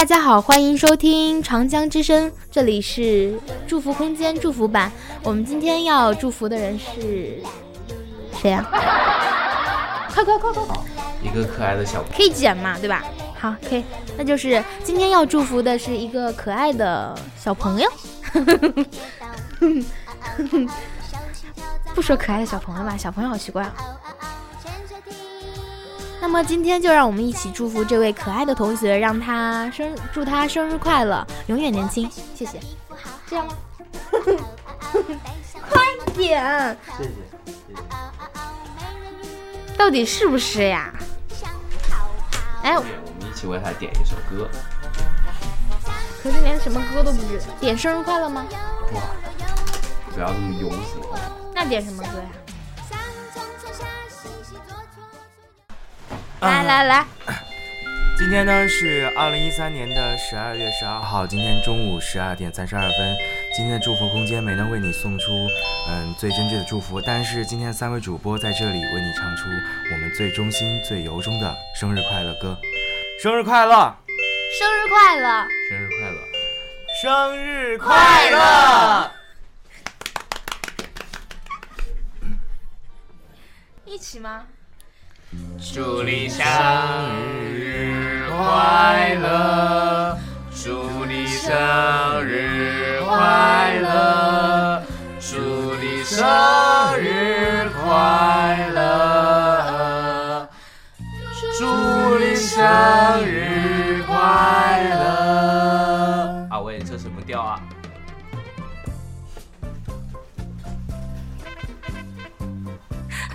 [0.00, 4.90] 大家好，欢迎收听长江之声，这里是祝福空间祝福版。
[5.22, 7.42] 我们今天要祝福的人是
[8.40, 8.66] 谁 呀、
[10.10, 10.74] 快快快快快！
[11.22, 13.04] 一个可爱的小可以剪嘛，对吧？
[13.38, 13.84] 好，可以，
[14.16, 17.86] 那就是今天要祝福的是一个可爱的小朋友。
[21.94, 23.74] 不说可爱的小朋友吧，小朋友好奇怪啊。
[26.20, 32.08] 那么今天就让我们一起祝福这位可爱的同学，让他生祝他生日快乐，永远年轻。
[32.34, 32.60] 谢谢。
[33.26, 33.54] 这样吗？
[35.70, 35.82] 快
[36.14, 36.76] 点！
[36.98, 37.10] 谢谢。
[39.76, 40.92] 到底是不是呀？
[42.62, 42.90] 哎，我们
[43.20, 44.46] 一起为他点一首歌。
[46.22, 48.44] 可是连什么歌都不知，点生日快乐吗？
[48.92, 49.00] 哇，
[50.12, 51.00] 不要这么庸俗。
[51.54, 52.28] 那点什么歌呀？
[56.40, 57.06] 来来来，
[58.16, 63.16] 今天呢是二零一三年的十二月十二号，今天中午十二点三十二分，
[63.54, 65.32] 今天的祝福空间没能为你送出
[65.86, 69.44] 嗯最真挚的祝福，但是今天三位主播在这里为你唱出
[69.92, 72.56] 我们最衷心、最由衷的生日快乐歌，
[73.22, 73.94] 生日快乐，
[74.58, 76.16] 生日快乐，生日快乐，
[77.02, 79.12] 生日快乐！
[83.84, 84.46] 一起吗？
[85.72, 86.44] 祝你生
[87.54, 90.18] 日快乐，
[90.52, 91.54] 祝你生
[92.24, 94.82] 日快乐，
[95.20, 96.26] 祝你生
[96.98, 100.48] 日快乐，
[101.56, 106.48] 祝你生日快乐。
[106.50, 107.62] 啊喂，这什么调啊？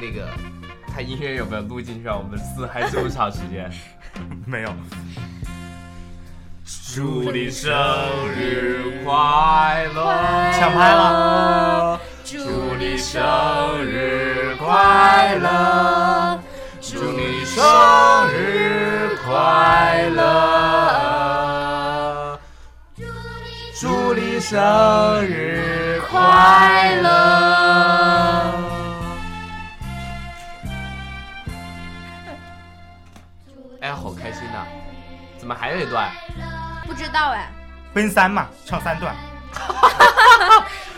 [0.00, 0.26] 那个，
[0.92, 2.16] 他音乐有没有录进去啊？
[2.16, 3.70] 我们自嗨这么长时间。
[4.46, 4.74] 没有，
[6.94, 7.70] 祝你生
[8.34, 10.52] 日快乐！
[10.58, 12.00] 抢拍了。
[12.24, 12.38] 祝
[12.78, 13.20] 你生
[13.84, 16.40] 日快乐！
[16.80, 17.62] 祝你生
[18.32, 20.30] 日快乐！
[23.78, 24.58] 祝你生
[25.24, 27.09] 日快乐！
[33.80, 34.66] 哎呀，好开心呐、
[35.38, 36.10] 怎么还有一段？
[36.86, 37.50] 不知道哎。
[37.92, 39.14] 奔三嘛，唱三段。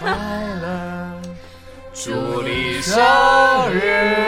[0.00, 1.22] 快乐，
[1.94, 3.00] 祝你生
[3.70, 4.21] 日